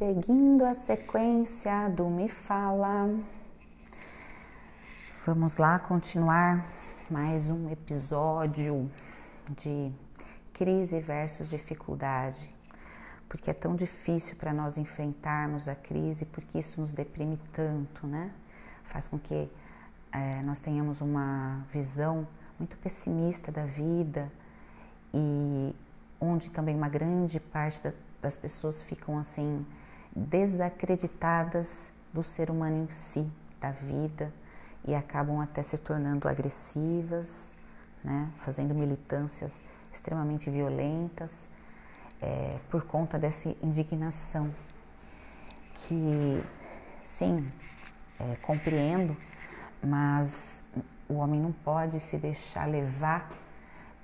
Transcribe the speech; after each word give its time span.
Seguindo 0.00 0.64
a 0.64 0.72
sequência 0.72 1.90
do 1.90 2.08
Me 2.08 2.26
Fala, 2.26 3.06
vamos 5.26 5.58
lá 5.58 5.78
continuar 5.78 6.66
mais 7.10 7.50
um 7.50 7.68
episódio 7.68 8.90
de 9.50 9.92
crise 10.54 11.00
versus 11.00 11.50
dificuldade. 11.50 12.48
Porque 13.28 13.50
é 13.50 13.52
tão 13.52 13.76
difícil 13.76 14.36
para 14.36 14.54
nós 14.54 14.78
enfrentarmos 14.78 15.68
a 15.68 15.74
crise, 15.74 16.24
porque 16.24 16.60
isso 16.60 16.80
nos 16.80 16.94
deprime 16.94 17.38
tanto, 17.52 18.06
né? 18.06 18.32
Faz 18.84 19.06
com 19.06 19.18
que 19.18 19.50
é, 20.12 20.40
nós 20.44 20.60
tenhamos 20.60 21.02
uma 21.02 21.66
visão 21.70 22.26
muito 22.58 22.74
pessimista 22.78 23.52
da 23.52 23.66
vida 23.66 24.32
e 25.12 25.74
onde 26.18 26.48
também 26.48 26.74
uma 26.74 26.88
grande 26.88 27.38
parte 27.38 27.82
da, 27.82 27.92
das 28.22 28.34
pessoas 28.34 28.80
ficam 28.80 29.18
assim 29.18 29.66
desacreditadas 30.14 31.90
do 32.12 32.22
ser 32.22 32.50
humano 32.50 32.84
em 32.84 32.90
si, 32.90 33.30
da 33.60 33.70
vida 33.70 34.32
e 34.84 34.94
acabam 34.94 35.40
até 35.40 35.62
se 35.62 35.78
tornando 35.78 36.28
agressivas, 36.28 37.52
né, 38.02 38.28
fazendo 38.38 38.74
militâncias 38.74 39.62
extremamente 39.92 40.48
violentas 40.50 41.48
é, 42.20 42.58
por 42.70 42.84
conta 42.84 43.18
dessa 43.18 43.54
indignação 43.62 44.54
que, 45.74 46.42
sim, 47.04 47.50
é, 48.18 48.36
compreendo, 48.42 49.16
mas 49.82 50.62
o 51.08 51.14
homem 51.14 51.40
não 51.40 51.52
pode 51.52 51.98
se 51.98 52.18
deixar 52.18 52.66
levar 52.68 53.30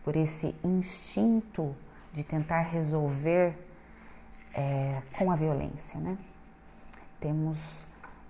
por 0.03 0.17
esse 0.17 0.55
instinto 0.65 1.75
de 2.13 2.25
tentar 2.25 2.63
resolver 2.63 3.66
é, 4.57 5.03
com 5.19 5.31
a 5.31 5.37
violência, 5.37 6.01
né? 6.01 6.17
Temos, 7.21 7.85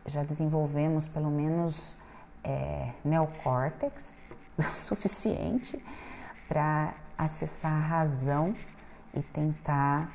já 0.05 0.25
desenvolvemos 0.25 1.07
pelo 1.07 1.31
menos 1.31 1.97
é, 2.43 2.91
neocórtex 3.05 4.17
suficiente 4.75 5.83
para 6.49 6.95
acessar 7.17 7.73
a 7.73 7.87
razão 7.87 8.57
e 9.15 9.23
tentar 9.23 10.11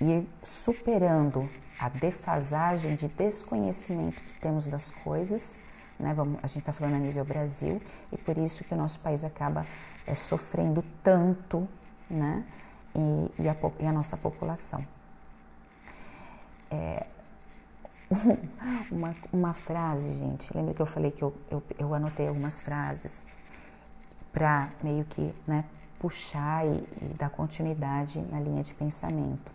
ir 0.00 0.28
superando 0.42 1.48
a 1.78 1.88
defasagem 1.88 2.96
de 2.96 3.08
desconhecimento 3.08 4.20
que 4.22 4.34
temos 4.34 4.66
das 4.66 4.90
coisas, 4.90 5.60
né? 5.98 6.12
Vamos, 6.12 6.40
a 6.42 6.46
gente 6.48 6.58
está 6.58 6.72
falando 6.72 6.96
a 6.96 6.98
nível 6.98 7.24
Brasil 7.24 7.80
e 8.10 8.18
por 8.18 8.36
isso 8.36 8.64
que 8.64 8.74
o 8.74 8.76
nosso 8.76 8.98
país 8.98 9.22
acaba 9.22 9.64
é, 10.06 10.14
sofrendo 10.14 10.84
tanto, 11.04 11.68
né? 12.08 12.44
E, 12.94 13.42
e, 13.42 13.48
a, 13.48 13.56
e 13.78 13.86
a 13.86 13.92
nossa 13.92 14.16
população. 14.16 14.84
É, 16.70 17.06
uma, 18.90 19.14
uma 19.32 19.52
frase, 19.52 20.12
gente. 20.14 20.54
Lembra 20.56 20.74
que 20.74 20.82
eu 20.82 20.86
falei 20.86 21.10
que 21.10 21.22
eu, 21.22 21.32
eu, 21.50 21.62
eu 21.78 21.94
anotei 21.94 22.28
algumas 22.28 22.60
frases 22.60 23.24
para 24.32 24.70
meio 24.82 25.04
que 25.04 25.34
né, 25.46 25.64
puxar 25.98 26.66
e, 26.66 26.86
e, 27.02 27.14
dar 27.18 27.30
continuidade 27.30 28.20
na 28.30 28.40
linha 28.40 28.62
de 28.62 28.74
pensamento. 28.74 29.52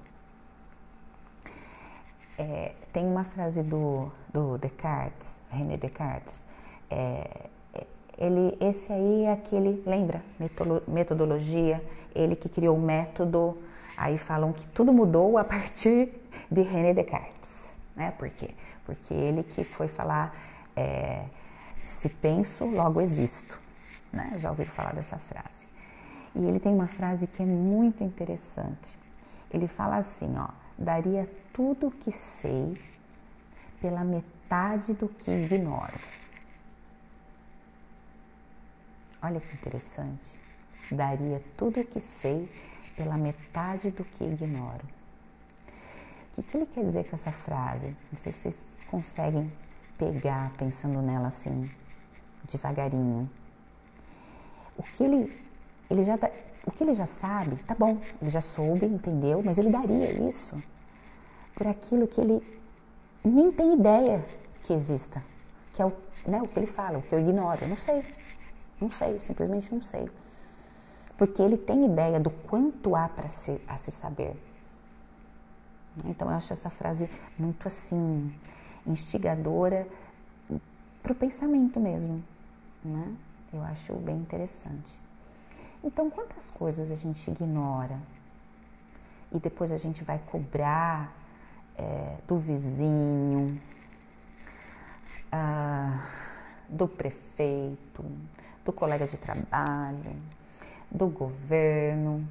É, 2.37 2.73
tem 2.91 3.05
uma 3.05 3.23
frase 3.23 3.63
do, 3.63 4.11
do 4.33 4.57
Descartes, 4.57 5.39
René 5.49 5.77
Descartes. 5.77 6.43
É, 6.89 7.49
ele, 8.17 8.57
esse 8.61 8.91
aí 8.91 9.23
é 9.23 9.33
aquele, 9.33 9.81
lembra? 9.85 10.21
Metodologia, 10.87 11.83
ele 12.13 12.35
que 12.35 12.47
criou 12.47 12.77
o 12.77 12.81
método. 12.81 13.57
Aí 13.97 14.17
falam 14.17 14.51
que 14.51 14.67
tudo 14.69 14.91
mudou 14.91 15.37
a 15.37 15.43
partir 15.43 16.24
de 16.51 16.61
René 16.61 16.93
Descartes. 16.93 17.69
Né? 17.95 18.11
Por 18.11 18.29
quê? 18.29 18.49
Porque 18.85 19.13
ele 19.13 19.43
que 19.43 19.63
foi 19.63 19.87
falar 19.87 20.35
é, 20.75 21.25
se 21.81 22.09
penso, 22.09 22.65
logo 22.65 23.01
existo. 23.01 23.59
Né? 24.11 24.33
Já 24.37 24.49
ouviram 24.49 24.71
falar 24.71 24.93
dessa 24.93 25.17
frase. 25.17 25.67
E 26.35 26.45
ele 26.45 26.59
tem 26.59 26.73
uma 26.73 26.87
frase 26.87 27.27
que 27.27 27.41
é 27.41 27.45
muito 27.45 28.03
interessante. 28.03 28.97
Ele 29.51 29.67
fala 29.67 29.97
assim, 29.97 30.35
ó, 30.37 30.49
daria 30.77 31.29
tudo 31.53 31.87
o 31.87 31.91
que 31.91 32.11
sei 32.11 32.79
pela 33.79 34.03
metade 34.03 34.93
do 34.93 35.07
que 35.07 35.31
ignoro. 35.31 35.99
Olha 39.21 39.39
que 39.39 39.53
interessante. 39.53 40.37
Daria 40.91 41.41
tudo 41.55 41.79
o 41.79 41.85
que 41.85 41.99
sei 41.99 42.49
pela 42.95 43.17
metade 43.17 43.91
do 43.91 44.03
que 44.03 44.23
ignoro. 44.23 44.94
O 46.37 46.43
que, 46.43 46.57
ele 46.57 46.65
quer 46.65 46.83
dizer 46.83 47.05
com 47.05 47.15
essa 47.15 47.31
frase? 47.31 47.95
Não 48.11 48.19
sei 48.19 48.31
se 48.31 48.39
vocês 48.39 48.71
conseguem 48.89 49.51
pegar 49.97 50.51
pensando 50.57 51.01
nela 51.01 51.27
assim, 51.27 51.69
devagarinho. 52.49 53.29
O 54.77 54.83
que 54.83 55.03
ele, 55.03 55.45
ele 55.89 56.03
já 56.03 56.15
o 56.65 56.71
que 56.71 56.83
ele 56.83 56.93
já 56.93 57.05
sabe, 57.05 57.55
tá 57.57 57.75
bom, 57.75 58.01
ele 58.19 58.29
já 58.29 58.41
soube, 58.41 58.85
entendeu, 58.85 59.41
mas 59.43 59.57
ele 59.57 59.69
daria 59.69 60.11
isso 60.27 60.61
por 61.55 61.67
aquilo 61.67 62.07
que 62.07 62.19
ele 62.19 62.45
nem 63.23 63.51
tem 63.51 63.73
ideia 63.73 64.23
que 64.63 64.73
exista, 64.73 65.23
que 65.73 65.81
é 65.81 65.85
o, 65.85 65.93
né, 66.27 66.41
o 66.41 66.47
que 66.47 66.59
ele 66.59 66.67
fala, 66.67 66.97
o 66.97 67.01
que 67.01 67.15
eu 67.15 67.19
ignoro, 67.19 67.63
eu 67.63 67.69
não 67.69 67.77
sei, 67.77 68.03
não 68.79 68.89
sei, 68.89 69.19
simplesmente 69.19 69.73
não 69.73 69.81
sei. 69.81 70.09
Porque 71.17 71.41
ele 71.41 71.57
tem 71.57 71.85
ideia 71.85 72.19
do 72.19 72.29
quanto 72.29 72.95
há 72.95 73.07
para 73.07 73.29
se, 73.29 73.61
a 73.67 73.77
se 73.77 73.89
saber. 73.89 74.35
Então 76.03 76.29
eu 76.29 76.35
acho 76.35 76.51
essa 76.51 76.69
frase 76.69 77.09
muito 77.37 77.67
assim 77.67 78.33
instigadora 78.85 79.87
para 81.01 81.11
o 81.11 81.15
pensamento 81.15 81.79
mesmo, 81.79 82.23
né? 82.83 83.15
Eu 83.53 83.61
acho 83.63 83.93
bem 83.93 84.17
interessante. 84.17 84.99
Então, 85.83 86.09
quantas 86.09 86.49
coisas 86.49 86.89
a 86.89 86.95
gente 86.95 87.29
ignora 87.29 87.99
e 89.31 89.37
depois 89.37 89.71
a 89.71 89.77
gente 89.77 90.03
vai 90.03 90.19
cobrar 90.31 91.13
é, 91.77 92.17
do 92.27 92.39
vizinho, 92.39 93.61
ah, 95.31 96.07
do 96.67 96.87
prefeito, 96.87 98.03
do 98.65 98.73
colega 98.73 99.05
de 99.05 99.15
trabalho, 99.15 100.15
do 100.89 101.07
governo, 101.07 102.27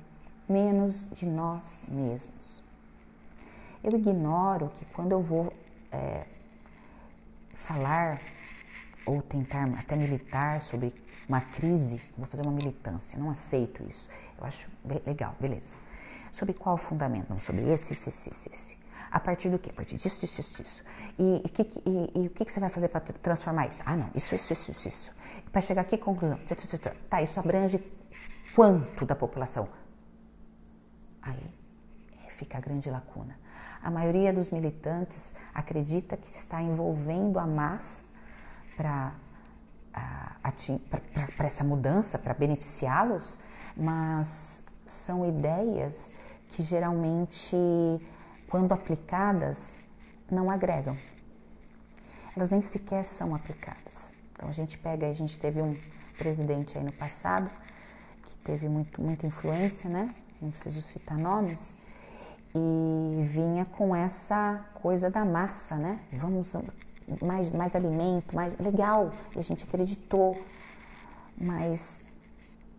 menos 0.48 1.08
de 1.10 1.25
nós 1.25 1.84
mesmos. 1.86 2.63
Eu 3.84 3.92
ignoro 3.98 4.70
que 4.70 4.84
quando 4.86 5.12
eu 5.12 5.20
vou 5.20 5.52
é, 5.92 6.24
falar 7.54 8.18
ou 9.04 9.20
tentar 9.20 9.68
até 9.78 9.94
militar 9.94 10.62
sobre 10.62 10.94
uma 11.28 11.42
crise, 11.42 12.00
vou 12.16 12.26
fazer 12.26 12.42
uma 12.42 12.52
militância, 12.52 13.18
não 13.18 13.28
aceito 13.28 13.86
isso. 13.86 14.08
Eu 14.38 14.46
acho 14.46 14.70
legal, 15.06 15.36
beleza. 15.38 15.76
Sobre 16.32 16.54
qual 16.54 16.78
fundamento? 16.78 17.28
Não, 17.28 17.38
sobre 17.38 17.70
esse, 17.70 17.92
esse, 17.92 18.08
esse, 18.08 18.50
esse. 18.50 18.78
A 19.10 19.20
partir 19.20 19.50
do 19.50 19.58
quê? 19.58 19.68
A 19.68 19.74
partir 19.74 19.96
disso, 19.96 20.18
disso, 20.18 20.36
disso, 20.36 20.62
disso. 20.62 20.84
E, 21.18 21.42
e, 21.44 22.18
e, 22.18 22.22
e 22.22 22.26
o 22.26 22.30
que, 22.30 22.42
que 22.46 22.50
você 22.50 22.60
vai 22.60 22.70
fazer 22.70 22.88
para 22.88 23.00
transformar 23.00 23.66
isso? 23.68 23.82
Ah, 23.84 23.96
não, 23.96 24.10
isso, 24.14 24.34
isso, 24.34 24.50
isso, 24.50 24.70
isso. 24.70 24.88
isso. 24.88 25.12
Para 25.52 25.60
chegar 25.60 25.82
aqui, 25.82 25.98
conclusão. 25.98 26.40
Tá, 27.08 27.20
isso 27.20 27.38
abrange 27.38 27.78
quanto 28.56 29.04
da 29.04 29.14
população? 29.14 29.68
Aí 31.22 31.38
fica 32.30 32.58
a 32.58 32.60
grande 32.60 32.90
lacuna. 32.90 33.44
A 33.84 33.90
maioria 33.90 34.32
dos 34.32 34.48
militantes 34.48 35.34
acredita 35.54 36.16
que 36.16 36.34
está 36.34 36.62
envolvendo 36.62 37.38
a 37.38 37.46
massa 37.46 38.02
para 38.74 39.12
essa 41.38 41.62
mudança, 41.62 42.18
para 42.18 42.32
beneficiá-los, 42.32 43.38
mas 43.76 44.64
são 44.86 45.28
ideias 45.28 46.14
que 46.52 46.62
geralmente, 46.62 47.54
quando 48.48 48.72
aplicadas, 48.72 49.76
não 50.30 50.50
agregam. 50.50 50.96
Elas 52.34 52.50
nem 52.50 52.62
sequer 52.62 53.04
são 53.04 53.34
aplicadas. 53.34 54.10
Então 54.32 54.48
a 54.48 54.52
gente 54.52 54.78
pega, 54.78 55.06
a 55.08 55.12
gente 55.12 55.38
teve 55.38 55.60
um 55.60 55.76
presidente 56.16 56.78
aí 56.78 56.84
no 56.84 56.92
passado 56.92 57.50
que 58.22 58.34
teve 58.37 58.66
muito, 58.66 59.02
muita 59.02 59.26
influência, 59.26 59.90
né? 59.90 60.08
Não 60.40 60.50
preciso 60.50 60.80
citar 60.80 61.19
nomes, 61.19 61.76
e 62.54 63.24
vinha 63.24 63.64
com 63.64 63.94
essa 63.94 64.64
coisa 64.74 65.10
da 65.10 65.24
massa, 65.24 65.76
né? 65.76 65.98
Vamos 66.12 66.56
mais, 67.20 67.50
mais 67.50 67.74
alimento, 67.74 68.34
mais 68.34 68.56
legal. 68.58 69.12
E 69.34 69.38
a 69.38 69.42
gente 69.42 69.64
acreditou, 69.64 70.40
mas 71.36 72.00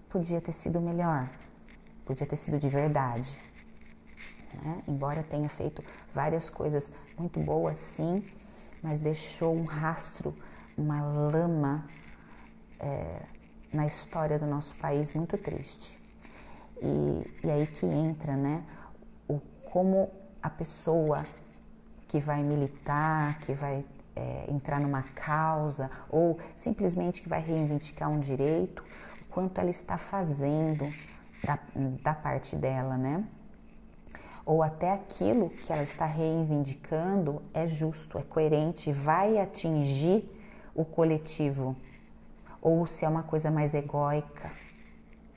podia 0.10 0.40
ter 0.40 0.54
sido 0.54 0.80
melhor, 0.80 1.30
podia 2.06 2.26
ter 2.26 2.38
sido 2.38 2.58
de 2.58 2.70
verdade. 2.70 3.38
Né? 4.64 4.84
Embora 4.88 5.22
tenha 5.24 5.50
feito 5.50 5.84
várias 6.14 6.50
coisas 6.50 6.94
muito 7.18 7.40
boas, 7.40 7.78
sim, 7.78 8.26
mas 8.82 9.02
deixou 9.02 9.54
um 9.54 9.66
rastro, 9.66 10.34
uma 10.78 11.02
lama 11.02 11.86
é, 12.80 13.24
na 13.74 13.86
história 13.86 14.40
do 14.40 14.46
nosso 14.46 14.76
país 14.76 15.14
muito 15.14 15.38
triste. 15.38 16.00
E, 16.82 17.46
e 17.46 17.52
aí 17.52 17.68
que 17.68 17.86
entra, 17.86 18.36
né? 18.36 18.64
Como 19.76 20.10
a 20.42 20.50
pessoa 20.50 21.26
que 22.08 22.18
vai 22.18 22.42
militar, 22.42 23.40
que 23.40 23.52
vai 23.52 23.84
é, 24.16 24.46
entrar 24.48 24.80
numa 24.80 25.04
causa 25.04 25.92
ou 26.10 26.40
simplesmente 26.56 27.22
que 27.22 27.28
vai 27.28 27.42
reivindicar 27.42 28.10
um 28.10 28.22
direito, 28.22 28.82
quanto 29.30 29.60
ela 29.60 29.70
está 29.70 29.98
fazendo 29.98 30.90
da, 31.44 31.60
da 32.02 32.14
parte 32.14 32.56
dela, 32.56 32.96
né? 32.96 33.26
Ou 34.46 34.64
até 34.64 34.94
aquilo 34.94 35.50
que 35.50 35.74
ela 35.74 35.84
está 35.84 36.06
reivindicando 36.06 37.42
é 37.54 37.68
justo, 37.68 38.18
é 38.18 38.22
coerente, 38.22 38.94
vai 38.94 39.38
atingir 39.38 40.24
o 40.74 40.86
coletivo, 40.86 41.76
ou 42.62 42.88
se 42.88 43.04
é 43.04 43.10
uma 43.10 43.24
coisa 43.24 43.52
mais 43.52 43.74
egóica, 43.74 44.54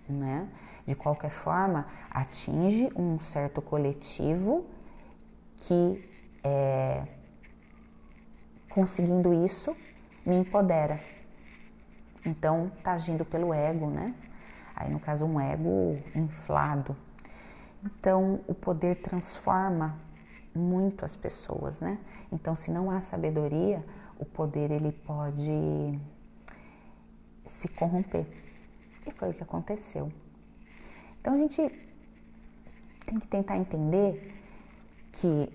né? 0.08 0.49
De 0.88 0.94
qualquer 0.94 1.29
forma, 1.29 1.87
atinge 2.11 2.90
um 2.96 3.20
certo 3.20 3.61
coletivo 3.61 4.64
que 5.58 6.02
é, 6.43 7.06
conseguindo 8.70 9.35
isso 9.44 9.76
me 10.25 10.37
empodera. 10.37 10.99
Então 12.25 12.73
tá 12.82 12.93
agindo 12.93 13.23
pelo 13.23 13.52
ego, 13.52 13.90
né? 13.90 14.14
Aí 14.75 14.90
no 14.90 14.99
caso 14.99 15.26
um 15.26 15.38
ego 15.38 16.02
inflado. 16.14 16.96
Então 17.85 18.40
o 18.49 18.55
poder 18.55 18.96
transforma 19.02 19.94
muito 20.55 21.05
as 21.05 21.14
pessoas, 21.14 21.81
né? 21.81 21.99
Então 22.32 22.55
se 22.55 22.70
não 22.70 22.90
há 22.90 22.99
sabedoria, 23.02 23.85
o 24.19 24.25
poder 24.25 24.70
ele 24.70 24.93
pode 24.93 26.00
se 27.44 27.69
corromper. 27.69 28.26
E 29.06 29.11
foi 29.11 29.29
o 29.29 29.35
que 29.35 29.43
aconteceu. 29.43 30.11
Então 31.20 31.35
a 31.35 31.37
gente 31.37 31.61
tem 33.05 33.19
que 33.19 33.26
tentar 33.26 33.56
entender 33.56 34.35
que 35.12 35.50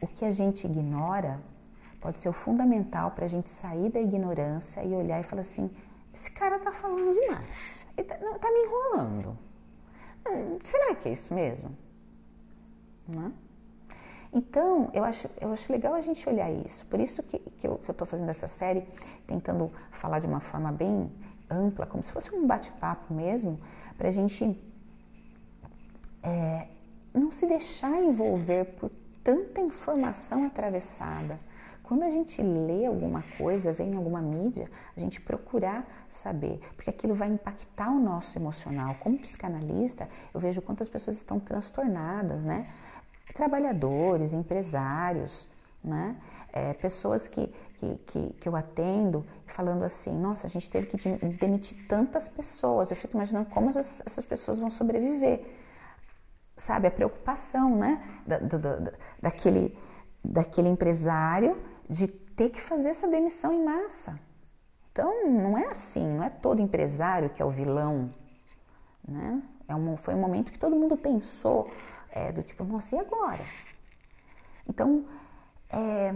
o 0.00 0.06
que 0.06 0.24
a 0.24 0.30
gente 0.30 0.66
ignora 0.66 1.40
pode 2.00 2.18
ser 2.18 2.28
o 2.28 2.32
fundamental 2.32 3.12
para 3.12 3.24
a 3.24 3.28
gente 3.28 3.48
sair 3.48 3.90
da 3.90 4.00
ignorância 4.00 4.82
e 4.82 4.92
olhar 4.92 5.20
e 5.20 5.22
falar 5.22 5.42
assim: 5.42 5.70
esse 6.12 6.30
cara 6.30 6.58
tá 6.58 6.72
falando 6.72 7.12
demais, 7.14 7.86
ele 7.96 8.06
tá, 8.06 8.18
não, 8.18 8.38
tá 8.38 8.50
me 8.50 8.58
enrolando. 8.60 9.38
Hum, 10.28 10.58
será 10.62 10.94
que 10.94 11.08
é 11.08 11.12
isso 11.12 11.32
mesmo? 11.32 11.76
Não 13.08 13.26
é? 13.26 13.32
Então, 14.34 14.90
eu 14.94 15.04
acho, 15.04 15.28
eu 15.38 15.52
acho 15.52 15.70
legal 15.70 15.94
a 15.94 16.00
gente 16.00 16.26
olhar 16.26 16.50
isso. 16.50 16.86
Por 16.86 16.98
isso 16.98 17.22
que, 17.22 17.38
que 17.38 17.66
eu 17.66 17.78
estou 17.86 18.06
fazendo 18.06 18.30
essa 18.30 18.48
série, 18.48 18.82
tentando 19.26 19.70
falar 19.90 20.20
de 20.20 20.26
uma 20.26 20.40
forma 20.40 20.72
bem 20.72 21.12
ampla, 21.50 21.84
como 21.84 22.02
se 22.02 22.10
fosse 22.10 22.34
um 22.34 22.46
bate-papo 22.46 23.12
mesmo, 23.12 23.60
para 23.98 24.08
a 24.08 24.10
gente 24.10 24.58
é, 26.22 26.66
não 27.12 27.30
se 27.30 27.46
deixar 27.46 28.02
envolver 28.02 28.64
por 28.76 28.90
tanta 29.22 29.60
informação 29.60 30.46
atravessada. 30.46 31.38
Quando 31.82 32.04
a 32.04 32.10
gente 32.10 32.40
lê 32.40 32.86
alguma 32.86 33.22
coisa, 33.36 33.72
vem 33.72 33.90
em 33.90 33.96
alguma 33.96 34.22
mídia, 34.22 34.70
a 34.96 35.00
gente 35.00 35.20
procurar 35.20 35.86
saber, 36.08 36.60
porque 36.74 36.88
aquilo 36.88 37.14
vai 37.14 37.28
impactar 37.28 37.90
o 37.90 38.00
nosso 38.00 38.38
emocional. 38.38 38.96
Como 39.00 39.18
psicanalista, 39.18 40.08
eu 40.32 40.40
vejo 40.40 40.62
quantas 40.62 40.88
pessoas 40.88 41.16
estão 41.16 41.38
transtornadas, 41.38 42.44
né? 42.44 42.68
Trabalhadores, 43.34 44.32
empresários, 44.32 45.48
né? 45.82 46.16
É, 46.52 46.72
pessoas 46.74 47.26
que, 47.26 47.46
que, 47.78 47.96
que, 48.06 48.32
que, 48.40 48.48
eu 48.48 48.54
atendo 48.54 49.26
falando 49.46 49.82
assim, 49.82 50.12
nossa, 50.12 50.46
a 50.46 50.50
gente 50.50 50.68
teve 50.70 50.86
que 50.86 50.96
demitir 51.38 51.86
tantas 51.88 52.28
pessoas. 52.28 52.90
Eu 52.90 52.96
fico 52.96 53.16
imaginando 53.16 53.50
como 53.50 53.70
essas, 53.70 54.02
essas 54.06 54.24
pessoas 54.24 54.58
vão 54.58 54.70
sobreviver 54.70 55.61
sabe, 56.62 56.86
a 56.86 56.90
preocupação, 56.90 57.76
né, 57.76 58.02
da, 58.26 58.38
da, 58.38 58.92
daquele, 59.20 59.76
daquele 60.24 60.68
empresário 60.68 61.60
de 61.88 62.06
ter 62.06 62.50
que 62.50 62.60
fazer 62.60 62.90
essa 62.90 63.08
demissão 63.08 63.52
em 63.52 63.64
massa. 63.64 64.18
Então, 64.90 65.28
não 65.28 65.58
é 65.58 65.66
assim, 65.66 66.06
não 66.06 66.22
é 66.22 66.30
todo 66.30 66.60
empresário 66.60 67.30
que 67.30 67.42
é 67.42 67.44
o 67.44 67.50
vilão, 67.50 68.12
né? 69.06 69.42
É 69.66 69.74
um, 69.74 69.96
foi 69.96 70.14
um 70.14 70.20
momento 70.20 70.52
que 70.52 70.58
todo 70.58 70.76
mundo 70.76 70.96
pensou 70.96 71.70
é, 72.10 72.30
do 72.30 72.42
tipo, 72.42 72.62
nossa, 72.62 72.94
e 72.94 72.98
agora? 72.98 73.44
Então, 74.68 75.04
é, 75.70 76.14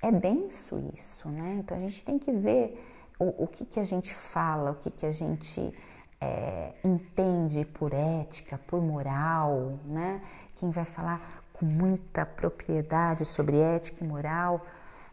é 0.00 0.12
denso 0.12 0.78
isso, 0.96 1.28
né? 1.28 1.56
Então, 1.58 1.76
a 1.76 1.80
gente 1.80 2.04
tem 2.04 2.18
que 2.18 2.30
ver 2.32 2.80
o, 3.18 3.44
o 3.44 3.46
que, 3.46 3.64
que 3.64 3.80
a 3.80 3.84
gente 3.84 4.14
fala, 4.14 4.70
o 4.70 4.76
que, 4.76 4.90
que 4.90 5.04
a 5.04 5.10
gente 5.10 5.74
é, 6.20 6.74
entende 6.84 7.64
por 7.64 7.94
ética, 7.94 8.58
por 8.66 8.82
moral, 8.82 9.78
né? 9.84 10.20
Quem 10.56 10.70
vai 10.70 10.84
falar 10.84 11.42
com 11.54 11.64
muita 11.64 12.26
propriedade 12.26 13.24
sobre 13.24 13.58
ética 13.58 14.04
e 14.04 14.06
moral, 14.06 14.64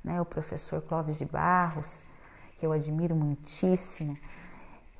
né? 0.03 0.19
O 0.19 0.25
professor 0.25 0.81
Clóvis 0.81 1.17
de 1.17 1.25
Barros, 1.25 2.03
que 2.57 2.65
eu 2.65 2.73
admiro 2.73 3.15
muitíssimo. 3.15 4.17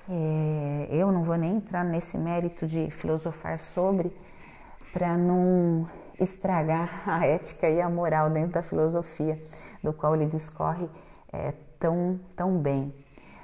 É, 0.10 0.88
eu 0.92 1.12
não 1.12 1.24
vou 1.24 1.36
nem 1.36 1.58
entrar 1.58 1.84
nesse 1.84 2.18
mérito 2.18 2.66
de 2.66 2.90
filosofar 2.90 3.58
sobre 3.58 4.16
para 4.94 5.18
não 5.18 5.90
estragar 6.18 7.04
a 7.06 7.26
ética 7.26 7.70
e 7.70 7.82
a 7.82 7.90
moral 7.90 8.30
dentro 8.30 8.54
da 8.54 8.64
filosofia, 8.64 9.42
do 9.84 9.92
qual 9.92 10.16
ele 10.16 10.26
discorre 10.26 10.90
é, 11.34 11.54
tão, 11.78 12.18
tão 12.36 12.58
bem. 12.58 12.94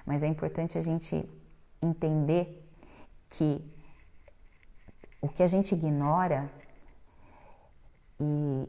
Mas 0.05 0.23
é 0.23 0.27
importante 0.27 0.77
a 0.77 0.81
gente 0.81 1.29
entender 1.83 2.63
que 3.29 3.63
o 5.21 5.27
que 5.27 5.43
a 5.43 5.47
gente 5.47 5.73
ignora 5.73 6.49
e 8.19 8.67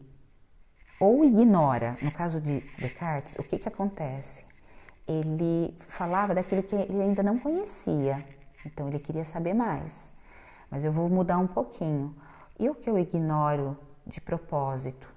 ou 1.01 1.25
ignora, 1.25 1.99
no 2.01 2.13
caso 2.13 2.41
de 2.41 2.61
Descartes, 2.79 3.35
o 3.37 3.43
que, 3.43 3.59
que 3.59 3.69
acontece? 3.69 4.47
Ele 5.07 5.77
falava 5.81 6.35
daquilo 6.35 6.63
que 6.63 6.75
ele 6.75 7.03
ainda 7.03 7.23
não 7.23 7.39
conhecia, 7.39 8.25
então 8.65 8.89
ele 8.89 8.99
queria 8.99 9.25
saber 9.25 9.53
mais. 9.53 10.13
Mas 10.71 10.85
eu 10.85 10.93
vou 10.93 11.09
mudar 11.09 11.39
um 11.39 11.47
pouquinho. 11.47 12.17
E 12.59 12.71
o 12.71 12.75
que 12.75 12.89
eu 12.89 12.99
ignoro 12.99 13.77
de 14.07 14.21
propósito? 14.21 15.13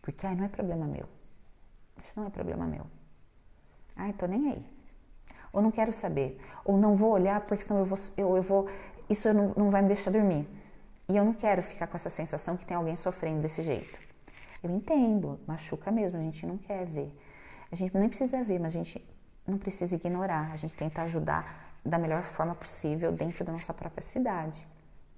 Porque 0.00 0.26
ai, 0.26 0.34
não 0.34 0.44
é 0.44 0.48
problema 0.48 0.86
meu. 0.86 1.08
Isso 1.98 2.12
não 2.16 2.26
é 2.26 2.30
problema 2.30 2.66
meu. 2.66 2.86
Ai, 3.94 4.12
tô 4.14 4.26
nem 4.26 4.50
aí 4.50 4.71
ou 5.52 5.60
não 5.60 5.70
quero 5.70 5.92
saber, 5.92 6.40
ou 6.64 6.76
não 6.76 6.94
vou 6.94 7.10
olhar 7.10 7.40
porque 7.42 7.64
senão 7.64 7.80
eu 7.80 7.84
vou, 7.84 7.98
eu, 8.16 8.36
eu 8.36 8.42
vou 8.42 8.68
isso 9.08 9.32
não, 9.34 9.52
não 9.56 9.70
vai 9.70 9.82
me 9.82 9.88
deixar 9.88 10.10
dormir. 10.10 10.48
E 11.08 11.16
eu 11.16 11.24
não 11.24 11.34
quero 11.34 11.62
ficar 11.62 11.86
com 11.86 11.96
essa 11.96 12.08
sensação 12.08 12.56
que 12.56 12.64
tem 12.64 12.76
alguém 12.76 12.96
sofrendo 12.96 13.42
desse 13.42 13.62
jeito. 13.62 13.98
Eu 14.62 14.70
entendo, 14.70 15.38
machuca 15.46 15.90
mesmo, 15.90 16.18
a 16.18 16.22
gente 16.22 16.46
não 16.46 16.56
quer 16.56 16.86
ver. 16.86 17.12
A 17.70 17.76
gente 17.76 17.96
nem 17.96 18.08
precisa 18.08 18.42
ver, 18.42 18.58
mas 18.58 18.74
a 18.74 18.78
gente 18.78 19.04
não 19.46 19.58
precisa 19.58 19.96
ignorar. 19.96 20.50
A 20.52 20.56
gente 20.56 20.74
tenta 20.74 21.02
ajudar 21.02 21.76
da 21.84 21.98
melhor 21.98 22.22
forma 22.22 22.54
possível 22.54 23.12
dentro 23.12 23.44
da 23.44 23.52
nossa 23.52 23.74
própria 23.74 24.02
cidade, 24.02 24.66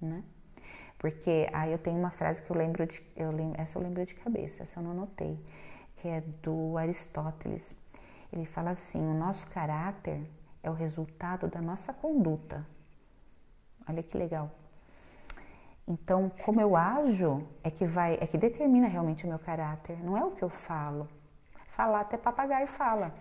né? 0.01 0.23
Porque 0.97 1.47
aí 1.53 1.71
eu 1.71 1.77
tenho 1.77 1.99
uma 1.99 2.09
frase 2.09 2.41
que 2.41 2.49
eu 2.49 2.55
lembro 2.55 2.85
de, 2.87 3.01
eu 3.15 3.31
lembro, 3.31 3.61
essa 3.61 3.77
eu 3.77 3.83
lembro 3.83 4.05
de 4.05 4.15
cabeça, 4.15 4.63
essa 4.63 4.79
eu 4.79 4.83
não 4.83 4.91
anotei, 4.91 5.39
que 5.97 6.07
é 6.07 6.21
do 6.41 6.77
Aristóteles. 6.77 7.75
Ele 8.35 8.45
fala 8.45 8.71
assim: 8.71 8.99
o 8.99 9.13
nosso 9.13 9.47
caráter 9.47 10.21
é 10.61 10.69
o 10.69 10.73
resultado 10.73 11.47
da 11.47 11.61
nossa 11.61 11.93
conduta. 11.93 12.67
Olha 13.87 14.03
que 14.03 14.17
legal. 14.17 14.51
Então, 15.87 16.29
como 16.43 16.59
eu 16.59 16.75
ajo 16.75 17.47
é 17.63 17.71
que 17.71 17.85
vai, 17.85 18.15
é 18.19 18.27
que 18.27 18.37
determina 18.37 18.87
realmente 18.87 19.25
o 19.25 19.29
meu 19.29 19.39
caráter, 19.39 19.97
não 20.03 20.17
é 20.17 20.25
o 20.25 20.31
que 20.31 20.43
eu 20.43 20.49
falo. 20.49 21.07
Falar 21.67 22.01
até 22.01 22.17
papagaio 22.17 22.67
fala. 22.67 23.13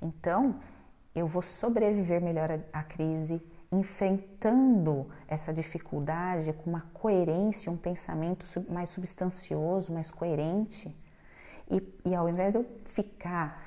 Então, 0.00 0.58
eu 1.14 1.26
vou 1.26 1.42
sobreviver 1.42 2.22
melhor 2.22 2.60
à 2.72 2.82
crise, 2.82 3.42
enfrentando 3.70 5.10
essa 5.26 5.52
dificuldade 5.52 6.52
com 6.54 6.70
uma 6.70 6.86
coerência, 6.94 7.70
um 7.70 7.76
pensamento 7.76 8.46
mais 8.72 8.88
substancioso, 8.88 9.92
mais 9.92 10.10
coerente 10.10 10.96
e, 11.70 11.82
e 12.04 12.14
ao 12.14 12.28
invés 12.28 12.52
de 12.52 12.58
eu 12.58 12.66
ficar 12.84 13.62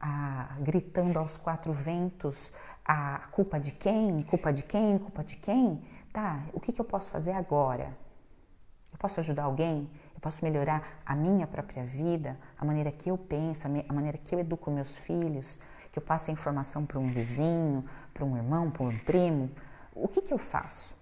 ah, 0.00 0.56
gritando 0.60 1.18
aos 1.18 1.36
quatro 1.36 1.72
ventos 1.72 2.50
a 2.84 3.28
culpa 3.30 3.60
de 3.60 3.72
quem, 3.72 4.22
culpa 4.22 4.52
de 4.52 4.62
quem, 4.62 4.98
culpa 4.98 5.22
de 5.22 5.36
quem, 5.36 5.82
tá, 6.12 6.42
o 6.52 6.60
que, 6.60 6.72
que 6.72 6.80
eu 6.80 6.84
posso 6.84 7.10
fazer 7.10 7.32
agora? 7.32 7.96
Eu 8.92 8.98
posso 8.98 9.20
ajudar 9.20 9.44
alguém? 9.44 9.88
Eu 10.14 10.20
posso 10.20 10.44
melhorar 10.44 11.00
a 11.04 11.14
minha 11.14 11.46
própria 11.46 11.84
vida, 11.84 12.36
a 12.58 12.64
maneira 12.64 12.90
que 12.90 13.10
eu 13.10 13.16
penso, 13.16 13.66
a 13.66 13.92
maneira 13.92 14.18
que 14.18 14.34
eu 14.34 14.40
educo 14.40 14.70
meus 14.70 14.96
filhos, 14.96 15.58
que 15.92 15.98
eu 15.98 16.02
passo 16.02 16.30
a 16.30 16.32
informação 16.32 16.84
para 16.84 16.98
um 16.98 17.10
vizinho, 17.10 17.84
para 18.12 18.24
um 18.24 18.36
irmão, 18.36 18.70
para 18.70 18.82
um 18.82 18.98
primo. 18.98 19.50
O 19.94 20.08
que, 20.08 20.22
que 20.22 20.32
eu 20.32 20.38
faço? 20.38 20.94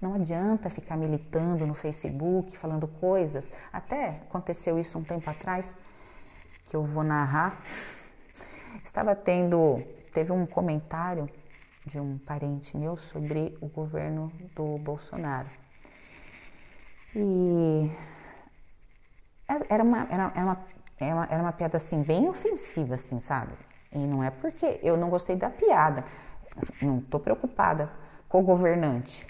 Não 0.00 0.14
adianta 0.14 0.70
ficar 0.70 0.96
militando 0.96 1.66
no 1.66 1.74
Facebook, 1.74 2.56
falando 2.56 2.88
coisas. 2.88 3.52
Até 3.70 4.20
aconteceu 4.28 4.78
isso 4.78 4.98
um 4.98 5.04
tempo 5.04 5.28
atrás, 5.28 5.76
que 6.66 6.74
eu 6.74 6.82
vou 6.82 7.04
narrar. 7.04 7.62
Estava 8.82 9.14
tendo, 9.14 9.82
teve 10.14 10.32
um 10.32 10.46
comentário 10.46 11.28
de 11.84 12.00
um 12.00 12.16
parente 12.16 12.76
meu 12.76 12.96
sobre 12.96 13.56
o 13.60 13.66
governo 13.66 14.32
do 14.54 14.78
Bolsonaro. 14.78 15.50
E 17.14 17.90
era 19.68 19.82
uma, 19.82 20.06
era, 20.10 20.32
era, 20.34 20.44
uma, 20.44 20.64
era, 20.98 21.14
uma, 21.14 21.24
era 21.26 21.42
uma 21.42 21.52
piada 21.52 21.76
assim, 21.76 22.02
bem 22.02 22.28
ofensiva, 22.28 22.94
assim, 22.94 23.20
sabe? 23.20 23.52
E 23.92 23.98
não 23.98 24.22
é 24.22 24.30
porque 24.30 24.78
eu 24.82 24.96
não 24.96 25.10
gostei 25.10 25.36
da 25.36 25.50
piada, 25.50 26.04
não 26.80 27.00
estou 27.00 27.18
preocupada 27.18 27.90
com 28.28 28.38
o 28.38 28.42
governante. 28.42 29.26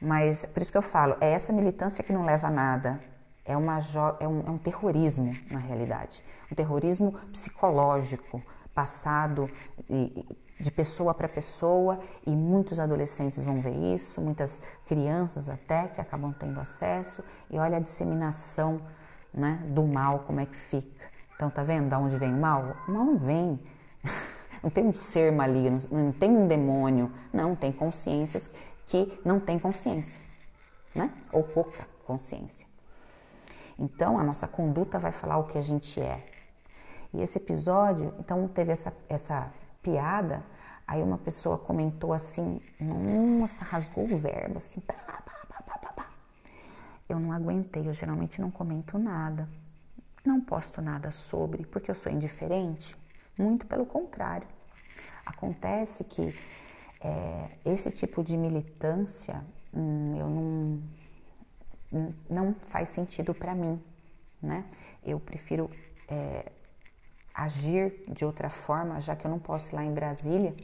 Mas 0.00 0.44
por 0.44 0.62
isso 0.62 0.70
que 0.70 0.78
eu 0.78 0.82
falo, 0.82 1.16
é 1.20 1.30
essa 1.30 1.52
militância 1.52 2.04
que 2.04 2.12
não 2.12 2.24
leva 2.24 2.48
a 2.48 2.50
nada. 2.50 3.00
É, 3.44 3.56
uma, 3.56 3.78
é, 4.18 4.26
um, 4.26 4.40
é 4.46 4.50
um 4.50 4.58
terrorismo, 4.58 5.36
na 5.50 5.58
realidade. 5.58 6.22
Um 6.50 6.54
terrorismo 6.54 7.12
psicológico, 7.32 8.42
passado 8.74 9.50
de 10.58 10.70
pessoa 10.70 11.14
para 11.14 11.28
pessoa, 11.28 12.00
e 12.26 12.30
muitos 12.30 12.80
adolescentes 12.80 13.44
vão 13.44 13.60
ver 13.60 13.74
isso, 13.94 14.20
muitas 14.20 14.60
crianças 14.86 15.48
até 15.48 15.88
que 15.88 16.00
acabam 16.00 16.32
tendo 16.32 16.58
acesso, 16.60 17.22
e 17.50 17.58
olha 17.58 17.76
a 17.76 17.80
disseminação 17.80 18.80
né, 19.32 19.62
do 19.68 19.84
mal, 19.84 20.20
como 20.20 20.40
é 20.40 20.46
que 20.46 20.56
fica. 20.56 21.06
Então, 21.34 21.50
tá 21.50 21.62
vendo 21.62 21.88
de 21.88 21.94
onde 21.94 22.16
vem 22.16 22.32
o 22.32 22.38
mal? 22.38 22.76
O 22.88 22.90
mal 22.90 23.04
não 23.04 23.18
vem. 23.18 23.60
Não 24.62 24.70
tem 24.70 24.84
um 24.84 24.94
ser 24.94 25.30
maligno, 25.30 25.78
não 25.92 26.10
tem 26.10 26.30
um 26.30 26.48
demônio, 26.48 27.12
não, 27.32 27.54
tem 27.54 27.70
consciências 27.70 28.52
que 28.86 29.20
não 29.24 29.40
têm 29.40 29.58
consciência, 29.58 30.20
né? 30.94 31.12
Ou 31.32 31.42
pouca 31.42 31.86
consciência. 32.04 32.66
Então, 33.78 34.18
a 34.18 34.24
nossa 34.24 34.48
conduta 34.48 34.98
vai 34.98 35.12
falar 35.12 35.38
o 35.38 35.44
que 35.44 35.58
a 35.58 35.62
gente 35.62 36.00
é. 36.00 36.24
E 37.12 37.20
esse 37.20 37.38
episódio, 37.38 38.14
então, 38.18 38.46
teve 38.48 38.72
essa, 38.72 38.92
essa 39.08 39.52
piada, 39.82 40.42
aí 40.86 41.02
uma 41.02 41.18
pessoa 41.18 41.58
comentou 41.58 42.12
assim, 42.12 42.60
nossa, 42.80 43.64
rasgou 43.64 44.04
o 44.04 44.16
verbo, 44.16 44.58
assim, 44.58 44.80
pá, 44.80 44.94
pá, 44.94 45.22
pá, 45.22 45.62
pá, 45.62 45.92
pá. 45.92 46.06
Eu 47.08 47.20
não 47.20 47.32
aguentei, 47.32 47.86
eu 47.86 47.92
geralmente 47.92 48.40
não 48.40 48.50
comento 48.50 48.98
nada, 48.98 49.48
não 50.24 50.40
posto 50.40 50.80
nada 50.80 51.10
sobre, 51.10 51.64
porque 51.66 51.90
eu 51.90 51.94
sou 51.94 52.10
indiferente. 52.10 52.96
Muito 53.38 53.66
pelo 53.66 53.84
contrário. 53.84 54.48
Acontece 55.24 56.04
que 56.04 56.34
é, 57.00 57.48
esse 57.64 57.90
tipo 57.90 58.22
de 58.22 58.36
militância 58.36 59.44
hum, 59.74 60.16
eu 60.18 60.28
não, 60.28 60.82
hum, 61.92 62.12
não 62.28 62.54
faz 62.54 62.88
sentido 62.88 63.34
para 63.34 63.54
mim, 63.54 63.82
né? 64.42 64.64
Eu 65.04 65.20
prefiro 65.20 65.70
é, 66.08 66.50
agir 67.34 68.04
de 68.08 68.24
outra 68.24 68.48
forma, 68.48 69.00
já 69.00 69.14
que 69.14 69.26
eu 69.26 69.30
não 69.30 69.38
posso 69.38 69.72
ir 69.72 69.76
lá 69.76 69.84
em 69.84 69.92
Brasília, 69.92 70.54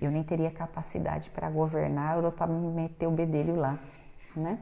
eu 0.00 0.10
nem 0.10 0.22
teria 0.22 0.50
capacidade 0.50 1.30
para 1.30 1.48
governar 1.48 2.22
ou 2.22 2.32
para 2.32 2.46
meter 2.46 3.06
o 3.06 3.10
bedelho 3.10 3.56
lá, 3.56 3.78
né? 4.34 4.58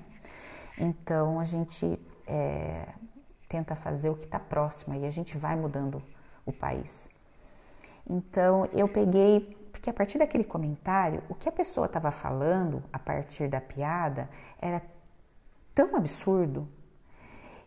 Então 0.78 1.38
a 1.38 1.44
gente 1.44 1.98
é, 2.26 2.88
tenta 3.48 3.74
fazer 3.74 4.10
o 4.10 4.16
que 4.16 4.24
está 4.24 4.38
próximo 4.38 4.94
e 4.94 5.06
a 5.06 5.10
gente 5.10 5.36
vai 5.38 5.56
mudando 5.56 6.02
o 6.44 6.52
país. 6.52 7.08
Então 8.08 8.66
eu 8.72 8.88
peguei, 8.88 9.56
porque 9.84 9.90
a 9.90 9.92
partir 9.92 10.16
daquele 10.16 10.44
comentário, 10.44 11.22
o 11.28 11.34
que 11.34 11.46
a 11.46 11.52
pessoa 11.52 11.84
estava 11.84 12.10
falando 12.10 12.82
a 12.90 12.98
partir 12.98 13.48
da 13.48 13.60
piada 13.60 14.30
era 14.58 14.82
tão 15.74 15.94
absurdo 15.94 16.66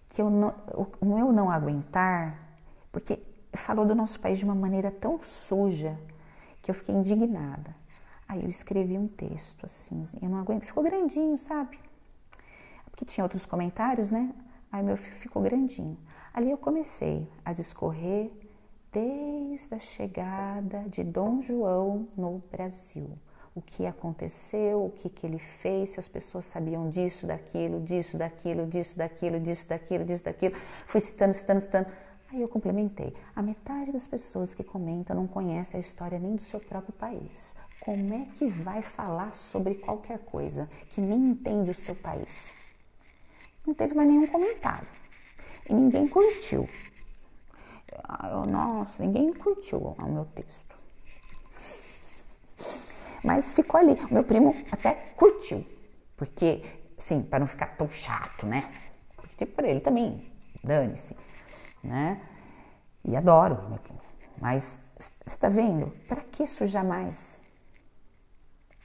que 0.10 0.20
eu 0.20 0.28
não, 0.28 0.56
o 1.00 1.06
meu 1.06 1.32
não 1.32 1.52
aguentar, 1.52 2.36
porque 2.92 3.22
falou 3.54 3.86
do 3.86 3.94
nosso 3.94 4.20
país 4.20 4.40
de 4.40 4.46
uma 4.46 4.56
maneira 4.56 4.90
tão 4.90 5.22
suja 5.22 5.96
que 6.60 6.72
eu 6.72 6.74
fiquei 6.74 6.96
indignada. 6.96 7.76
Aí 8.28 8.44
eu 8.44 8.50
escrevi 8.50 8.98
um 8.98 9.08
texto 9.08 9.64
assim, 9.64 10.04
eu 10.20 10.28
não 10.28 10.40
aguento, 10.40 10.64
ficou 10.64 10.84
grandinho, 10.84 11.38
sabe? 11.38 11.80
Porque 12.90 13.06
tinha 13.06 13.24
outros 13.24 13.46
comentários, 13.46 14.10
né? 14.10 14.34
Aí 14.72 14.82
meu 14.82 14.98
ficou 14.98 15.44
grandinho. 15.44 15.96
Ali 16.34 16.50
eu 16.50 16.58
comecei 16.58 17.32
a 17.46 17.54
discorrer 17.54 18.32
desde 18.98 19.76
a 19.76 19.80
chegada 19.80 20.84
de 20.90 21.04
Dom 21.04 21.40
João 21.40 22.08
no 22.18 22.42
Brasil. 22.52 23.08
O 23.54 23.62
que 23.62 23.86
aconteceu, 23.86 24.86
o 24.86 24.90
que, 24.90 25.08
que 25.08 25.26
ele 25.26 25.38
fez, 25.38 25.92
se 25.92 26.00
as 26.00 26.08
pessoas 26.08 26.46
sabiam 26.46 26.90
disso, 26.90 27.28
daquilo, 27.28 27.80
disso, 27.80 28.18
daquilo, 28.18 28.66
disso, 28.66 28.98
daquilo, 28.98 29.40
disso, 29.40 29.68
daquilo, 29.70 30.06
disso, 30.06 30.24
daquilo. 30.24 30.56
Fui 30.88 31.00
citando, 31.00 31.34
citando, 31.34 31.62
citando. 31.62 31.88
Aí 32.30 32.42
eu 32.42 32.48
complementei. 32.48 33.14
A 33.36 33.42
metade 33.42 33.92
das 33.92 34.08
pessoas 34.08 34.56
que 34.56 34.64
comentam 34.64 35.16
não 35.16 35.28
conhece 35.28 35.78
a 35.78 35.80
história 35.80 36.18
nem 36.18 36.36
do 36.36 36.42
seu 36.42 36.60
próprio 36.60 36.94
país. 36.94 37.56
Como 37.80 38.14
é 38.14 38.26
que 38.36 38.48
vai 38.48 38.82
falar 38.82 39.36
sobre 39.36 39.76
qualquer 39.76 40.20
coisa 40.20 40.68
que 40.90 41.02
nem 41.02 41.30
entende 41.30 41.70
o 41.70 41.76
seu 41.76 41.96
país? 41.96 42.54
Não 43.66 43.74
teve 43.74 43.94
mais 43.94 44.10
nenhum 44.10 44.28
comentário. 44.28 44.88
E 45.70 45.74
ninguém 45.74 46.08
curtiu. 46.08 46.68
Eu, 48.32 48.46
nossa, 48.46 49.04
ninguém 49.04 49.34
curtiu 49.34 49.80
o 49.80 50.10
meu 50.10 50.26
texto. 50.26 50.76
Mas 53.24 53.52
ficou 53.52 53.80
ali. 53.80 53.94
O 54.10 54.14
meu 54.14 54.24
primo 54.24 54.56
até 54.72 54.94
curtiu. 55.16 55.66
Porque, 56.16 56.64
sim, 56.98 57.22
para 57.22 57.40
não 57.40 57.48
ficar 57.48 57.78
tão 57.78 57.90
chato, 57.90 58.46
né? 58.46 58.72
Porque, 59.16 59.46
por 59.46 59.64
ele 59.64 59.80
também, 59.80 60.32
dane-se, 60.64 61.16
né? 61.84 62.22
E 63.04 63.16
adoro 63.16 63.70
meu 63.70 63.80
primo. 63.80 64.02
Mas, 64.40 64.80
você 65.26 65.38
tá 65.38 65.50
vendo? 65.50 65.92
Para 66.08 66.22
que 66.22 66.48
sujar 66.48 66.84
mais? 66.84 67.40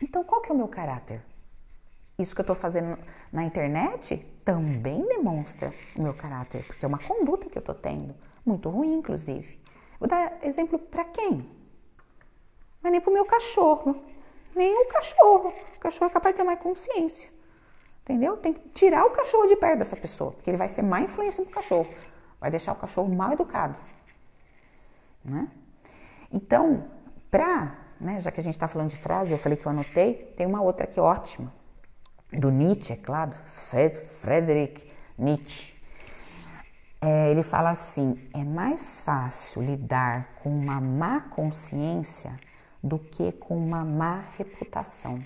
Então, 0.00 0.24
qual 0.24 0.40
que 0.40 0.50
é 0.50 0.54
o 0.54 0.58
meu 0.58 0.68
caráter? 0.68 1.22
Isso 2.18 2.34
que 2.34 2.40
eu 2.40 2.44
estou 2.44 2.56
fazendo 2.56 2.98
na 3.32 3.42
internet 3.42 4.16
também 4.44 5.06
demonstra 5.06 5.72
o 5.96 6.02
meu 6.02 6.14
caráter, 6.14 6.66
porque 6.66 6.84
é 6.84 6.88
uma 6.88 6.98
conduta 6.98 7.48
que 7.48 7.56
eu 7.56 7.60
estou 7.60 7.74
tendo. 7.74 8.14
Muito 8.44 8.68
ruim, 8.68 8.94
inclusive. 8.94 9.58
Vou 9.98 10.08
dar 10.08 10.38
exemplo 10.42 10.78
para 10.78 11.04
quem? 11.04 11.48
Mas 12.82 12.92
nem 12.92 13.00
para 13.00 13.10
o 13.10 13.12
meu 13.14 13.24
cachorro. 13.24 14.02
Nem 14.54 14.82
o 14.82 14.86
cachorro. 14.86 15.52
O 15.76 15.78
cachorro 15.78 16.10
é 16.10 16.12
capaz 16.12 16.34
de 16.34 16.38
ter 16.38 16.44
mais 16.44 16.58
consciência. 16.58 17.30
Entendeu? 18.02 18.36
Tem 18.36 18.52
que 18.52 18.68
tirar 18.70 19.04
o 19.06 19.10
cachorro 19.10 19.46
de 19.46 19.56
perto 19.56 19.78
dessa 19.78 19.96
pessoa, 19.96 20.32
porque 20.32 20.50
ele 20.50 20.56
vai 20.56 20.68
ser 20.68 20.82
má 20.82 21.00
influência 21.00 21.44
para 21.44 21.50
o 21.50 21.54
cachorro. 21.54 21.88
Vai 22.40 22.50
deixar 22.50 22.72
o 22.72 22.76
cachorro 22.76 23.14
mal 23.14 23.32
educado. 23.32 23.78
Né? 25.24 25.48
Então, 26.32 26.88
para, 27.30 27.78
né, 28.00 28.18
já 28.18 28.32
que 28.32 28.40
a 28.40 28.42
gente 28.42 28.54
está 28.54 28.66
falando 28.66 28.90
de 28.90 28.96
frase, 28.96 29.32
eu 29.32 29.38
falei 29.38 29.56
que 29.56 29.64
eu 29.64 29.70
anotei, 29.70 30.14
tem 30.36 30.46
uma 30.46 30.60
outra 30.60 30.84
aqui 30.84 30.98
ótima, 30.98 31.52
do 32.32 32.50
Nietzsche, 32.50 32.92
é 32.92 32.96
claro, 32.96 33.32
Friedrich 34.20 34.90
Nietzsche 35.16 35.80
é, 37.02 37.28
ele 37.32 37.42
fala 37.42 37.70
assim: 37.70 38.16
é 38.32 38.44
mais 38.44 38.96
fácil 38.98 39.60
lidar 39.60 40.34
com 40.36 40.56
uma 40.56 40.80
má 40.80 41.20
consciência 41.20 42.38
do 42.80 42.96
que 42.96 43.32
com 43.32 43.56
uma 43.58 43.84
má 43.84 44.20
reputação. 44.38 45.16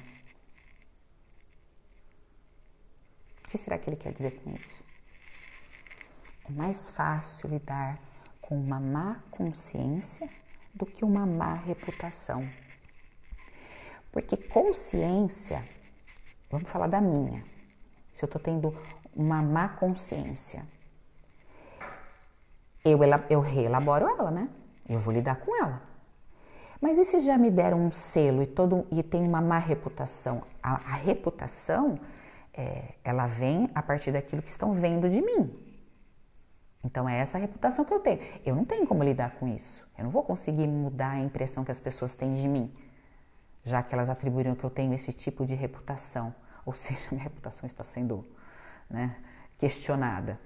O 3.38 3.48
que 3.48 3.58
será 3.58 3.78
que 3.78 3.90
ele 3.90 3.96
quer 3.96 4.12
dizer 4.12 4.40
com 4.40 4.50
isso? 4.54 4.84
É 6.48 6.52
mais 6.52 6.90
fácil 6.90 7.50
lidar 7.50 7.98
com 8.40 8.58
uma 8.58 8.80
má 8.80 9.20
consciência 9.30 10.28
do 10.74 10.86
que 10.86 11.04
uma 11.04 11.26
má 11.26 11.54
reputação. 11.54 12.48
Porque 14.10 14.36
consciência, 14.36 15.62
vamos 16.50 16.70
falar 16.70 16.86
da 16.86 17.00
minha, 17.02 17.44
se 18.12 18.24
eu 18.24 18.26
estou 18.26 18.40
tendo 18.40 18.74
uma 19.14 19.42
má 19.42 19.68
consciência, 19.68 20.66
eu, 22.86 22.98
eu 23.28 23.40
reelaboro 23.40 24.08
ela, 24.08 24.30
né? 24.30 24.48
Eu 24.88 24.98
vou 24.98 25.12
lidar 25.12 25.36
com 25.36 25.54
ela. 25.62 25.82
Mas 26.80 26.98
e 26.98 27.04
se 27.04 27.20
já 27.20 27.36
me 27.36 27.50
deram 27.50 27.80
um 27.80 27.90
selo 27.90 28.42
e, 28.42 28.46
todo, 28.46 28.86
e 28.90 29.02
tem 29.02 29.26
uma 29.26 29.40
má 29.40 29.58
reputação? 29.58 30.42
A, 30.62 30.74
a 30.74 30.94
reputação, 30.94 31.98
é, 32.52 32.94
ela 33.02 33.26
vem 33.26 33.68
a 33.74 33.82
partir 33.82 34.12
daquilo 34.12 34.42
que 34.42 34.50
estão 34.50 34.72
vendo 34.72 35.08
de 35.08 35.20
mim. 35.20 35.66
Então 36.84 37.08
é 37.08 37.18
essa 37.18 37.38
a 37.38 37.40
reputação 37.40 37.84
que 37.84 37.92
eu 37.92 37.98
tenho. 37.98 38.20
Eu 38.44 38.54
não 38.54 38.64
tenho 38.64 38.86
como 38.86 39.02
lidar 39.02 39.32
com 39.32 39.48
isso. 39.48 39.84
Eu 39.98 40.04
não 40.04 40.10
vou 40.10 40.22
conseguir 40.22 40.68
mudar 40.68 41.12
a 41.12 41.20
impressão 41.20 41.64
que 41.64 41.72
as 41.72 41.80
pessoas 41.80 42.14
têm 42.14 42.34
de 42.34 42.46
mim, 42.46 42.72
já 43.64 43.82
que 43.82 43.92
elas 43.92 44.08
atribuíram 44.08 44.54
que 44.54 44.62
eu 44.62 44.70
tenho 44.70 44.94
esse 44.94 45.12
tipo 45.12 45.44
de 45.44 45.54
reputação. 45.54 46.32
Ou 46.64 46.74
seja, 46.74 47.08
minha 47.10 47.24
reputação 47.24 47.66
está 47.66 47.82
sendo 47.82 48.24
né, 48.88 49.16
questionada. 49.58 50.38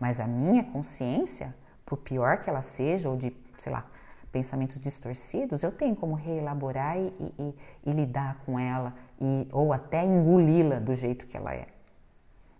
Mas 0.00 0.18
a 0.18 0.26
minha 0.26 0.64
consciência 0.64 1.54
por 1.94 1.98
pior 1.98 2.38
que 2.38 2.50
ela 2.50 2.62
seja, 2.62 3.08
ou 3.08 3.16
de, 3.16 3.34
sei 3.56 3.70
lá, 3.70 3.86
pensamentos 4.32 4.80
distorcidos, 4.80 5.62
eu 5.62 5.70
tenho 5.70 5.94
como 5.94 6.14
reelaborar 6.14 6.98
e, 6.98 7.14
e, 7.38 7.54
e 7.86 7.92
lidar 7.92 8.42
com 8.44 8.58
ela, 8.58 8.92
e, 9.20 9.48
ou 9.52 9.72
até 9.72 10.04
engoli-la 10.04 10.80
do 10.80 10.92
jeito 10.92 11.24
que 11.26 11.36
ela 11.36 11.54
é. 11.54 11.68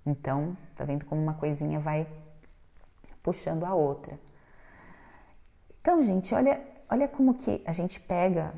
Então, 0.06 0.56
tá 0.76 0.84
vendo 0.84 1.04
como 1.04 1.20
uma 1.20 1.34
coisinha 1.34 1.80
vai 1.80 2.06
puxando 3.24 3.64
a 3.64 3.74
outra. 3.74 4.20
Então, 5.80 6.00
gente, 6.00 6.32
olha, 6.32 6.60
olha 6.88 7.08
como 7.08 7.34
que 7.34 7.60
a 7.66 7.72
gente 7.72 7.98
pega, 7.98 8.54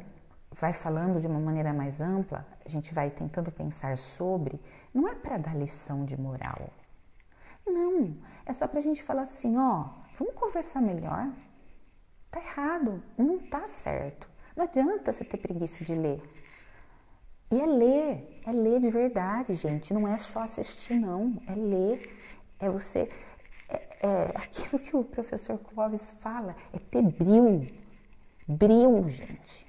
vai 0.53 0.75
falando 0.75 1.21
de 1.21 1.27
uma 1.27 1.41
maneira 1.41 1.73
mais 1.73 2.03
ampla, 2.03 2.47
a 2.65 2.69
gente 2.69 2.93
vai 2.93 3.09
tentando 3.09 3.51
pensar 3.51 3.97
sobre, 3.97 4.61
não 4.93 5.09
é 5.09 5.15
para 5.15 5.39
dar 5.39 5.57
lição 5.57 6.05
de 6.05 6.21
moral, 6.21 6.69
Não, 7.67 8.15
é 8.45 8.53
só 8.53 8.69
para 8.69 8.79
a 8.79 8.83
gente 8.83 9.03
falar 9.03 9.23
assim, 9.23 9.57
ó, 9.57 10.06
vamos 10.19 10.35
conversar 10.35 10.81
melhor. 10.81 11.31
Tá 12.31 12.41
errado, 12.41 13.03
não 13.17 13.39
tá 13.39 13.67
certo. 13.69 14.29
Não 14.57 14.65
adianta 14.65 15.13
você 15.13 15.25
ter 15.25 15.37
preguiça 15.37 15.85
de 15.85 15.95
ler. 15.95 16.23
E 17.51 17.61
é 17.61 17.67
ler, 17.67 18.41
é 18.45 18.53
ler 18.53 18.81
de 18.81 18.91
verdade, 18.91 19.55
gente. 19.55 19.95
Não 19.95 20.09
é 20.09 20.19
só 20.19 20.41
assistir, 20.41 20.99
não. 20.99 21.41
É 21.47 21.55
ler, 21.55 22.17
é 22.59 22.69
você. 22.69 23.09
É, 23.69 24.07
é 24.07 24.33
aquilo 24.37 24.79
que 24.79 24.97
o 24.97 25.05
professor 25.05 25.59
Clóvis 25.59 26.11
fala, 26.21 26.57
é 26.73 26.79
ter 26.79 27.03
bril. 27.03 27.69
Bril, 28.49 29.09
gente. 29.09 29.67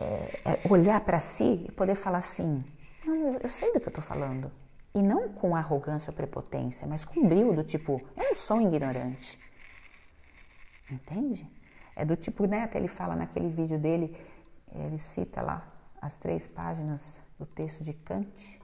É, 0.00 0.40
é 0.44 0.68
olhar 0.70 1.00
para 1.00 1.20
si 1.20 1.66
e 1.68 1.72
poder 1.72 1.94
falar 1.94 2.18
assim: 2.18 2.64
não, 3.04 3.14
eu, 3.14 3.40
eu 3.42 3.50
sei 3.50 3.72
do 3.72 3.80
que 3.80 3.88
eu 3.88 3.92
tô 3.92 4.00
falando. 4.00 4.50
E 4.94 5.02
não 5.02 5.28
com 5.28 5.56
arrogância 5.56 6.10
ou 6.10 6.16
prepotência, 6.16 6.86
mas 6.86 7.04
com 7.04 7.26
brilho 7.26 7.54
do 7.54 7.64
tipo, 7.64 8.00
eu 8.16 8.24
não 8.24 8.34
sou 8.34 8.60
ignorante. 8.60 9.38
Entende? 10.90 11.50
É 11.96 12.04
do 12.04 12.16
tipo, 12.16 12.46
né? 12.46 12.62
Até 12.62 12.78
ele 12.78 12.88
fala 12.88 13.16
naquele 13.16 13.48
vídeo 13.48 13.78
dele, 13.78 14.16
ele 14.72 14.98
cita 14.98 15.42
lá 15.42 15.66
as 16.00 16.16
três 16.16 16.46
páginas 16.46 17.20
do 17.38 17.46
texto 17.46 17.82
de 17.82 17.92
Kant 17.92 18.60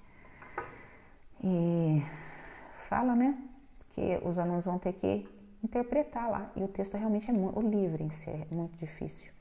e 1.42 2.02
fala, 2.88 3.14
né? 3.16 3.37
Que 3.90 4.20
os 4.25 4.38
alunos 4.38 4.64
vão 4.64 4.78
ter 4.78 4.92
que 4.92 5.28
interpretar 5.64 6.30
lá. 6.30 6.50
E 6.54 6.62
o 6.62 6.68
texto 6.68 6.96
realmente 6.96 7.30
é 7.30 7.32
muito, 7.32 7.58
o 7.58 7.62
livro 7.62 8.02
em 8.02 8.10
si 8.10 8.28
é 8.28 8.46
muito 8.50 8.76
difícil 8.78 9.32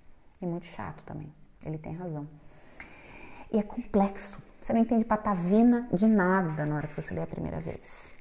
e 0.41 0.46
muito 0.46 0.65
chato 0.65 1.03
também. 1.03 1.31
Ele 1.65 1.77
tem 1.77 1.93
razão. 1.93 2.27
E 3.51 3.58
é 3.58 3.63
complexo. 3.63 4.41
Você 4.62 4.74
não 4.74 4.82
entende 4.82 5.06
patavina 5.06 5.88
de 5.91 6.08
nada 6.08 6.65
na 6.65 6.75
hora 6.75 6.88
que 6.88 7.01
você 7.01 7.13
lê 7.13 7.22
a 7.22 7.27
primeira 7.27 7.60
vez. 7.60 8.12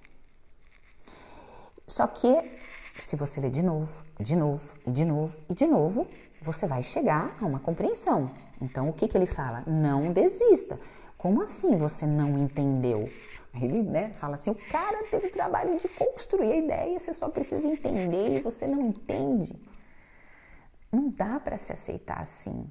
Só 1.87 2.07
que 2.07 2.59
se 2.99 3.17
você 3.17 3.41
ler 3.41 3.51
de 3.51 3.63
novo, 3.63 4.03
de 4.19 4.37
novo 4.37 4.75
e 4.87 4.91
de 4.91 5.05
novo 5.05 5.39
e 5.49 5.55
de 5.55 5.67
novo, 5.67 6.07
você 6.43 6.67
vai 6.67 6.83
chegar 6.83 7.37
a 7.41 7.47
uma 7.47 7.61
compreensão. 7.61 8.31
Então, 8.61 8.89
o 8.89 8.93
que, 8.93 9.09
que 9.09 9.17
ele 9.17 9.27
fala? 9.27 9.63
Não 9.67 10.13
desista. 10.13 10.79
Como 11.17 11.43
assim 11.43 11.77
você 11.77 12.07
não 12.07 12.39
entendeu? 12.39 13.11
Ele 13.55 13.83
né, 13.83 14.09
fala 14.09 14.37
assim: 14.37 14.51
o 14.51 14.55
cara 14.55 15.05
teve 15.11 15.29
o 15.29 15.33
trabalho 15.33 15.79
de 15.79 15.89
construir 15.89 16.53
a 16.53 16.57
ideia, 16.57 16.99
você 16.99 17.13
só 17.13 17.29
precisa 17.29 17.67
entender 17.67 18.37
e 18.37 18.41
você 18.41 18.67
não 18.67 18.81
entende. 18.83 19.59
Não 20.93 21.11
dá 21.11 21.41
para 21.41 21.57
se 21.57 21.73
aceitar 21.73 22.21
assim. 22.21 22.71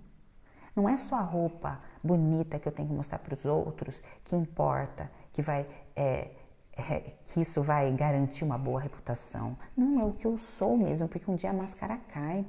Não 0.77 0.87
é 0.87 0.95
só 0.95 1.15
a 1.15 1.21
roupa 1.21 1.79
bonita 2.03 2.59
que 2.59 2.67
eu 2.67 2.71
tenho 2.71 2.87
que 2.87 2.93
mostrar 2.93 3.17
para 3.17 3.33
os 3.33 3.45
outros 3.45 4.03
que 4.23 4.35
importa, 4.35 5.09
que 5.33 5.41
vai 5.41 5.65
é, 5.95 6.29
é, 6.77 7.13
que 7.25 7.41
isso 7.41 7.63
vai 7.63 7.91
garantir 7.93 8.43
uma 8.43 8.59
boa 8.59 8.79
reputação. 8.79 9.57
Não, 9.75 9.99
é 9.99 10.03
o 10.03 10.11
que 10.11 10.27
eu 10.27 10.37
sou 10.37 10.77
mesmo, 10.77 11.07
porque 11.07 11.29
um 11.31 11.35
dia 11.35 11.49
a 11.49 11.53
máscara 11.53 11.99
cai. 12.13 12.45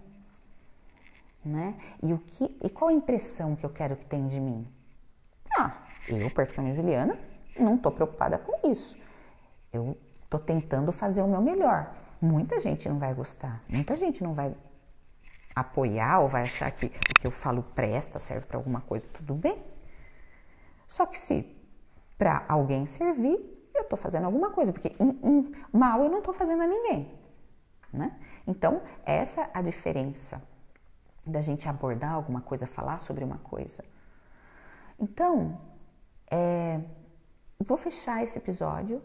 Né? 1.42 1.74
E, 2.02 2.12
o 2.12 2.18
que, 2.18 2.54
e 2.62 2.68
qual 2.68 2.90
a 2.90 2.92
impressão 2.92 3.56
que 3.56 3.64
eu 3.64 3.70
quero 3.70 3.96
que 3.96 4.04
tenha 4.04 4.28
de 4.28 4.38
mim? 4.38 4.68
Ah, 5.58 5.72
eu, 6.06 6.30
particularmente 6.30 6.76
Juliana, 6.76 7.18
não 7.58 7.76
estou 7.76 7.90
preocupada 7.90 8.36
com 8.36 8.70
isso. 8.70 8.94
Eu 9.72 9.96
estou 10.22 10.38
tentando 10.38 10.92
fazer 10.92 11.22
o 11.22 11.26
meu 11.26 11.40
melhor. 11.40 11.94
Muita 12.20 12.60
gente 12.60 12.86
não 12.90 12.98
vai 12.98 13.14
gostar, 13.14 13.62
muita 13.66 13.96
gente 13.96 14.22
não 14.22 14.34
vai 14.34 14.54
apoiar 15.60 16.20
ou 16.20 16.28
vai 16.28 16.42
achar 16.44 16.70
que 16.70 16.86
o 16.86 16.90
que 16.90 17.26
eu 17.26 17.30
falo 17.30 17.62
presta, 17.62 18.18
serve 18.18 18.46
para 18.46 18.56
alguma 18.56 18.80
coisa, 18.80 19.08
tudo 19.12 19.34
bem. 19.34 19.62
Só 20.86 21.06
que 21.06 21.18
se 21.18 21.56
para 22.16 22.44
alguém 22.48 22.86
servir, 22.86 23.38
eu 23.74 23.82
estou 23.82 23.96
fazendo 23.96 24.24
alguma 24.24 24.50
coisa, 24.50 24.72
porque 24.72 24.94
in, 24.98 25.18
in, 25.22 25.52
mal 25.72 26.02
eu 26.02 26.10
não 26.10 26.18
estou 26.18 26.34
fazendo 26.34 26.62
a 26.62 26.66
ninguém. 26.66 27.16
Né? 27.92 28.18
Então, 28.46 28.82
essa 29.04 29.42
é 29.42 29.50
a 29.54 29.62
diferença 29.62 30.42
da 31.24 31.40
gente 31.40 31.68
abordar 31.68 32.12
alguma 32.12 32.40
coisa, 32.40 32.66
falar 32.66 32.98
sobre 32.98 33.22
uma 33.22 33.38
coisa. 33.38 33.84
Então, 34.98 35.60
é, 36.30 36.80
vou 37.58 37.76
fechar 37.76 38.22
esse 38.24 38.38
episódio 38.38 39.02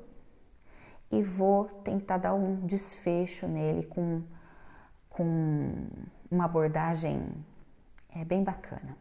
e 1.11 1.21
vou 1.21 1.65
tentar 1.83 2.17
dar 2.17 2.33
um 2.33 2.65
desfecho 2.65 3.47
nele 3.47 3.85
com, 3.85 4.23
com 5.09 5.87
uma 6.33 6.45
abordagem 6.45 7.31
é, 8.09 8.25
bem 8.25 8.43
bacana. 8.43 8.97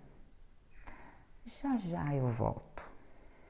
Já 1.46 1.76
já 1.78 2.14
eu 2.14 2.28
volto. 2.28 2.91